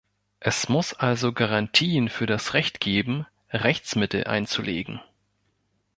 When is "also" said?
0.95-1.31